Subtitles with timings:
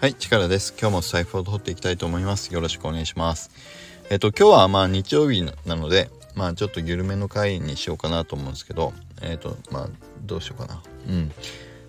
[0.00, 0.74] はい、力です。
[0.80, 2.54] 今日もスタイフを録っていきたいと思います。
[2.54, 3.50] よろしくお願いします。
[4.08, 9.88] えっと、今日はまあ日曜日なので、まあちょっと緩めの回にしようかなと思うんですけど、えっと、まあ
[10.22, 10.82] どうしようかな。
[11.06, 11.30] うん。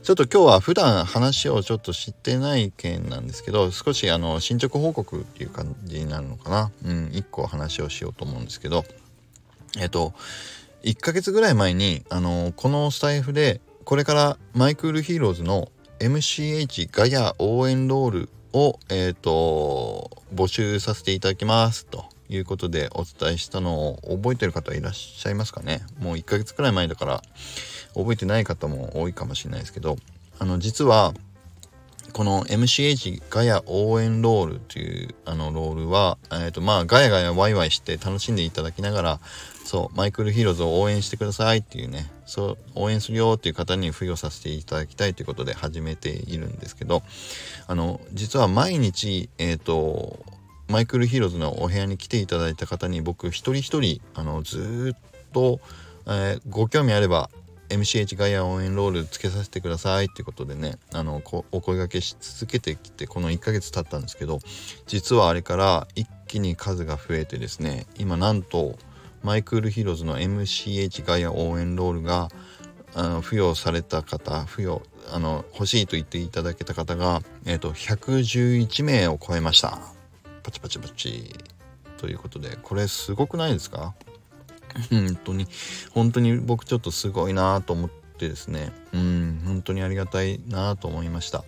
[0.04, 6.72] ちょっと今日は普段話をちょっとしてない件なんですけど、少しあの進捗報告っていう感じになるのかな。
[6.84, 8.84] うん、一個話をしようと思うんですけど、
[9.80, 10.14] えっと、
[10.84, 21.86] 1ヶ月ぐらい前に、あの、このスタイフで、これからマイクリヒーローズの MCH ガヤ応援ロールを、えーと、募集させていただきます。
[21.86, 25.84] ということでお伝えしたのを覚えてる方いらっしゃいますかね。
[26.00, 27.22] もう1ヶ月くらい前だから
[27.94, 29.98] 覚えてない方も多いかもしれないですけど。
[30.40, 31.14] あの実は
[32.12, 39.20] この MCH ガヤ応援ロールというあのロールは、えーとまあ、ガヤガヤワイワイして楽しんでいただきながら
[39.64, 47.04] そうマイクルヒーローズを応援してくださいっていうねそう応援するよっていう方に付与させていただきたいということで始めているんですけど
[47.68, 50.26] あの実は毎日えっ、ー、と
[50.68, 55.60] マイクリヒーローズのお部屋に来ていただいた方に僕一人一人あのずっと、
[56.08, 57.30] えー、ご興味あれば
[57.72, 64.40] MCH ガヤ応援ロールつけさせてくださいってことでねあのお声がけし続けてきてこの1ヶ月経ったんですけど
[64.88, 68.78] 実はあれから一気に数が増えてですね今なんと
[69.24, 72.30] マイクリヒーローズの MCH ガヤ応援ロールが
[72.94, 79.80] あの付与された方付与あの欲しいと言っていただけた方が、えーと、111名を超えました。
[80.44, 81.34] パチパチパチ。
[81.98, 83.94] ということでこれすごくないですか？
[84.90, 85.48] 本当に。
[85.92, 88.72] 本当に僕ちょっとすごいなと思ってですね。
[88.94, 91.44] うん本当にありがたいなと思いました。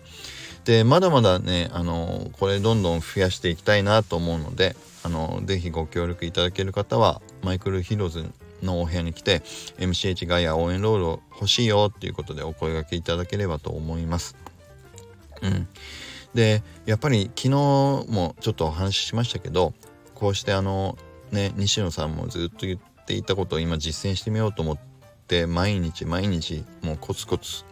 [0.64, 8.30] でまだまだねあのこれどんどん増やしていきたいなと思うのであのぜひご協力いただける方はマイクルヒローズ
[8.62, 9.40] のお部屋に来て
[9.78, 14.36] MCH ガイア応援ロールを欲しいよっていうことでお声がけいただければと思います。
[15.42, 15.68] うん、
[16.32, 19.74] でやっぱり昨日もちょっとお話ししましたけど
[20.14, 20.96] こうしてあの
[21.30, 24.78] ね西野さんもずっと言ってていたことを今実践してみようと思っ
[25.26, 27.64] て毎日毎日もうコツコツ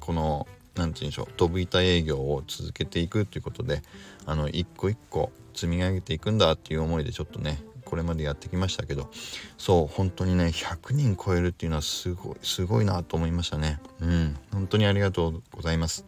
[0.00, 3.82] この何て言うんでしょう飛び板営業を続けていくということで
[4.24, 9.10] あの一個一個積み上げていくんだっていう思いでちょっとねこれまでやってきましたけど
[9.56, 13.80] そう本当にね100人超えるっていうのはすごいすごいなと思いましたね。
[14.00, 16.04] うん本当にありがとうございます。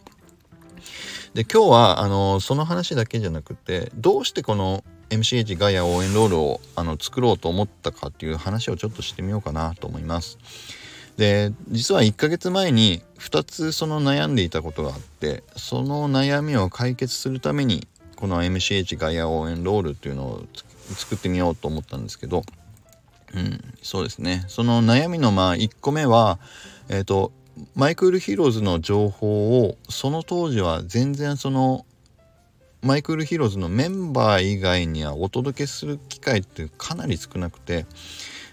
[1.34, 10.38] で今日はあのその話だけじゃなくてどうしてこの MCH ガイア応援ロールをあの作ろうと思ったかっていう話をちょっとしてみようかなと思います。
[11.16, 20.44] で実は1ヶ月前に2つその悩んでいたことがあってその悩みを解決するためにこの MCH ガイア応援ロールっていうのを
[20.94, 22.44] 作ってみようと思ったんですけど、
[23.34, 24.44] うん、そうですね。
[24.46, 26.38] その悩みのまあ1個目は
[26.88, 27.32] えっ、ー、と
[27.74, 31.84] マイクリヒーローズの情報をその当時は全然その
[32.82, 37.86] マイクリヒーローズのメンバー以外にはお届けする機会ってかなり少なくて。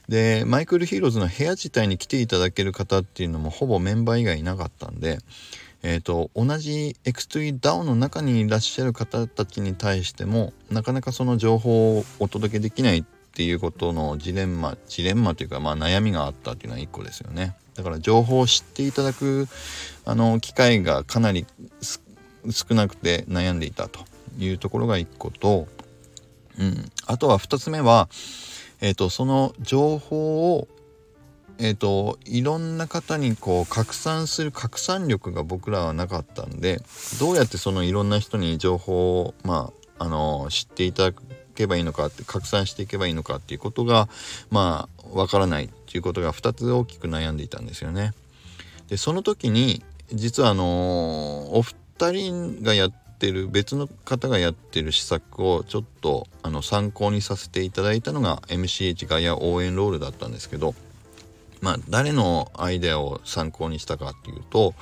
[0.08, 5.18] でマイクリヒーローズの部屋自体に来ていただける方っていうのもほぼメンバー以外いなかったんで
[5.88, 17.56] えーと、同じ X2DAO の中にいらっしゃる方たちに対してもなかなかその情報をお届けできないっていうことのジレンマジレンマというかまあ悩みがあったっていうのは1個ですよね。
[17.76, 19.48] だから情報を知っていただく
[20.06, 21.46] あの機会がかなり
[22.50, 24.00] 少なくて悩んでいたと。
[24.38, 25.68] いうところが1個と、
[26.60, 28.10] うん、あとは2つ目は、
[28.82, 30.68] えーとその情報を
[31.58, 36.82] えーと、いろんな方にこう拡散する拡散力が僕らはなかったんで
[37.20, 41.18] どうやってそのいろんな人に情報を、まあ、あの知っていただ
[41.56, 44.10] けばいいのかって拡散していけばいいのかっていうことが
[44.50, 48.14] まあわからないっていうことが2つ大きく悩んでいたんですよね。
[48.90, 60.76] でその時に実はあのお二人がやってる別の方がやってる施策をちょっとあの参考にさせていただいたのが MCH ガイア応援ロールだったんですけど
[61.62, 64.76] まあ、誰のアイデアを参考にしたかっていうと、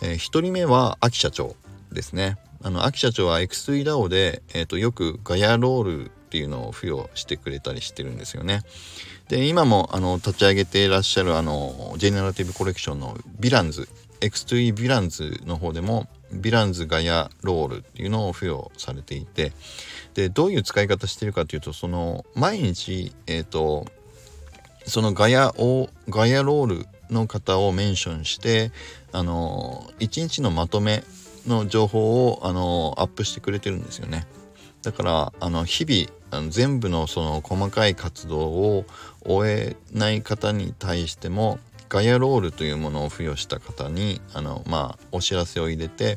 [0.00, 1.56] えー、1人目は秋社長
[1.92, 2.38] ですね。
[2.62, 8.62] あの秋社長は X3DAO で、えーと、よくガヤロールっていうのを付与してくれたりしてるんですよね。
[9.28, 13.88] で今もあの立ち上げていらっしゃるあのジェネラティブコレクションのヴィランズ
[14.22, 19.52] X2E ヴィランズの方でもヴィランズガヤロールっていうのを付与されていて
[20.14, 23.86] でどういう使い方してるかというとその毎日えっ、ー、と
[24.86, 28.72] そのガヤをガヤロールの方をメンションして
[29.12, 31.04] あの1日のまとめ
[31.46, 34.26] の情報をあのアップしてくれてるんですよね。
[34.82, 38.84] だからあの日々あの全部のその細かい活動を
[39.24, 41.58] 終えない方に対しても
[41.92, 46.16] ガヤロールというものを付与した方にあのまあお知らせを入れて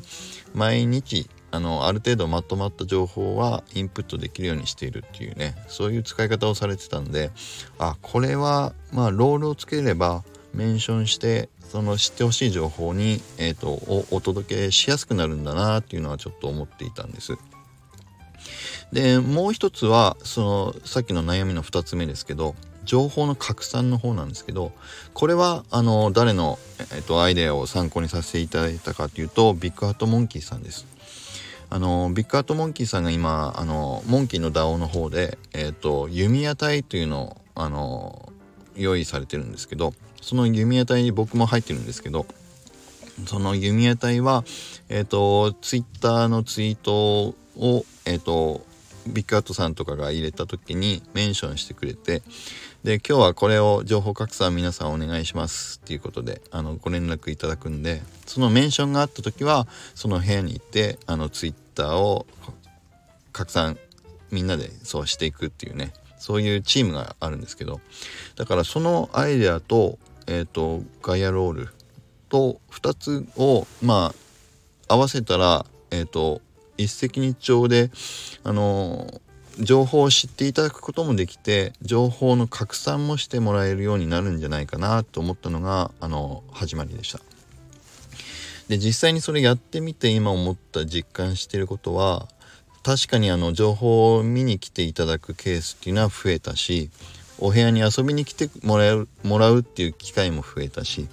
[0.54, 7.30] 毎日あのある程度まとまった情報はインプットできるようにしているっていうねそういう使い方をされてたんで
[7.78, 10.24] あこれはまあロールをつければ
[10.54, 17.36] メンションしてその知ってほしい情報に、えーと、おお届けしやすくなるんだなっていうのはちょっと思っていたんです。
[18.92, 22.54] でもう一つはそのさっきの悩みの2つ目ですけど
[22.84, 24.72] 情報の拡散の方なんですけど
[25.12, 26.58] これはあの誰の、
[26.94, 30.86] えっと、アイデアを参考にさせていただいたかというとビッグハットモンキーさんです。
[31.68, 38.32] あのビッグハットモンキーさんが今あのモンキーの DAO の方で、えっと、弓矢隊というのをあの
[38.76, 39.92] 用意されてるんですけど
[40.22, 42.26] その弓矢隊に僕も入ってるんですけど
[43.26, 44.44] その弓矢隊は
[44.88, 48.65] えっ、とツイッターのツイートをえっ、と
[49.06, 52.22] ビッグアットさんとかが入れた時にメンションしてくれて
[52.84, 62.26] で今日はこれを情報拡散皆さんお願いしますっていうことであのご連絡いただくんでそのメンションがあった時はその部屋に行ってあのツイッターを
[63.32, 63.78] 拡散
[64.30, 67.80] みんなでそうしていくっていうねそういうチームがあるんですけど
[68.36, 71.68] だからそのアイデアと,、えーと、ガイアロール
[72.28, 74.12] と2つをま
[74.88, 76.40] あ合わせたらえっ、ー、と
[76.76, 77.90] 一石二鳥で
[78.44, 79.20] あの
[79.58, 87.20] 情報を知っていただくこともできて情報の拡散もしてもらえるようになるんじゃないかなと思ったのがあの始まりでした。
[88.68, 92.28] で実際にそれやってみて今思った実感してることは
[92.82, 96.90] 確かにあの情報を見に来ていただくケースっていうのは増えたし
[97.38, 101.08] お部屋に遊びに来てもらうもらうっていう機会も増えたし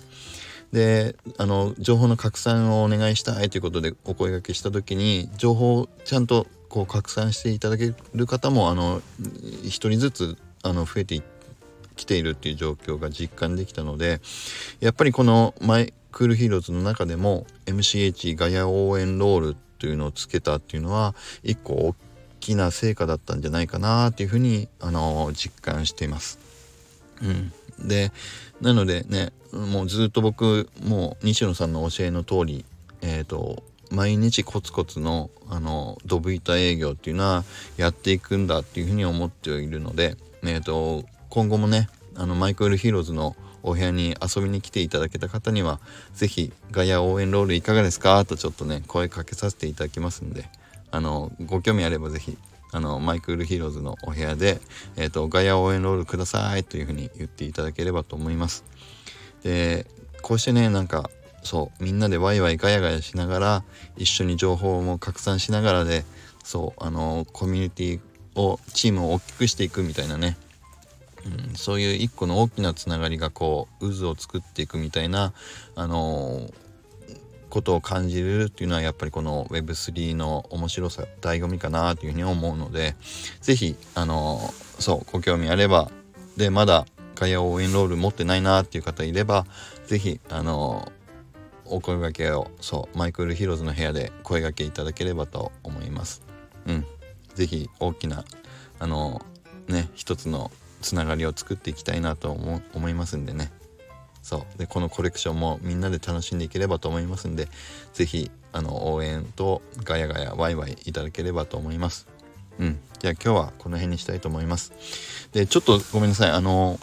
[0.74, 11.22] であの情報の拡散をお願いしたいということでお声がけした時に情報をちゃんとこう拡散していただける方もあの1人ずつあの増えて
[11.96, 14.20] きているっていう状況が実感できたので
[14.80, 21.96] やっぱりこのマイクリヒーローズの中でも MCH ガヤ応援ロールというのをつけたっていうのは一個大
[22.40, 26.40] きな成果だったんじゃないかなっていうふうにあの実感しています。
[27.22, 28.12] うん、で
[28.62, 32.66] なのでねもうずっと僕もう西野さんの教えの通り
[33.02, 37.44] えっ、ー、と毎日コツコツのあのドブ板営業っていうのは
[37.78, 45.80] やっていくんだっていうふうに思っているので、えーと、今後もねあのマイクリヒーローズのお部屋に遊びに来ていただけた方には
[46.16, 48.26] 是非ガヤ応援ロールいかがですか？
[48.26, 50.50] とちょっとね声かけさせていただきますんで
[50.90, 52.38] あのご興味あれば是非
[52.74, 54.60] あのマイクリヒーローズのお部屋で、
[54.98, 58.66] えーと、ガヤ応援ロールくださいというふうに言っていただければと思います。
[59.44, 59.86] で
[60.22, 61.10] こうしてねなんか
[61.44, 63.64] そうみんなでワイワイガヤガヤしながら
[63.98, 66.04] 一緒に情報も拡散しながらで
[66.44, 68.00] そうあのコミュニティ
[68.36, 70.38] をチームを大きくしていくみたいなね、
[71.50, 75.34] うん、そういう一個の大きなつながりがこう渦を作っていくみたいな
[75.76, 76.50] あの
[77.54, 82.96] ことを感じるっていうのはやっぱりこの Web3 の面白さ醍醐味かなというふうに思うので
[83.42, 84.40] 是非あの
[84.80, 85.92] そうご興味あれば
[86.36, 89.46] でまだガヤ応援ロール持ってないなっていう方いれば
[89.86, 90.92] 是非あの
[91.66, 96.24] お声掛けをそうマイクルヒローズの部屋で声掛けいただければと思います。
[96.66, 96.86] うん。
[97.36, 98.26] 是非大きな
[98.80, 99.24] あの
[99.68, 100.50] ね一つの
[100.82, 103.52] つながりを作っていきたいなと思いますんでね。
[104.24, 104.58] そう。
[104.58, 107.48] でこのコレクションもみんなで楽しんでいければと思いますんで
[107.94, 112.08] 是非あの応援とガヤガヤワイワイいただければと思います。
[112.58, 112.80] うん。
[113.00, 114.72] じゃあ今日はこの辺にしたいと思います。
[115.34, 116.32] でちょっとごめんなさい。
[116.32, 116.80] あの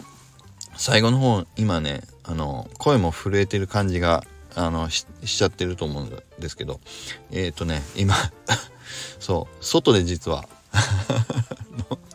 [0.77, 4.23] 最後の方今ねあの声も震えてる感じが
[4.55, 6.79] あのしちゃってると思うんですけど
[7.31, 8.15] えっ、ー、とね今
[9.19, 10.47] そう外で実は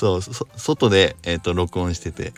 [0.00, 0.22] そう
[0.56, 2.32] 外で、えーと、録音してて。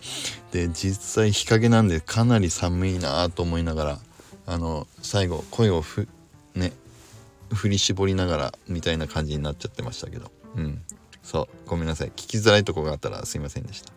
[0.51, 3.99] で実際日陰なんでかなり寒いなと思いながら
[4.45, 6.07] あの最後声をふ
[6.55, 6.73] ね
[7.55, 10.31] 振り絞りながらみたいな感じになっちゃってましたけど。
[10.57, 10.83] うん。
[11.23, 11.69] そう。
[11.69, 12.09] ごめんなさい。
[12.09, 13.93] 聞きづらいとこがあったらすいませんでした。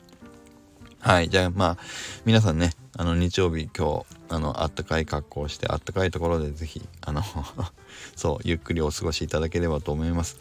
[0.99, 1.29] はい。
[1.29, 1.77] じゃあまあ
[2.25, 7.21] 皆さんねあの日曜日今日あのあったかい格好をしてあったかいところで是非あの
[8.15, 10.37] そうゆっくりお過ごしいただければと思います。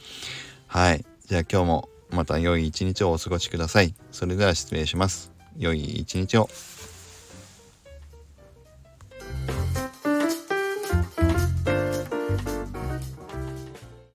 [0.66, 1.04] はい。
[1.26, 3.94] じゃあ今日もまた良い一日をお過ごしください。
[4.11, 5.33] それでは失礼します。
[5.59, 6.49] 良い一日を。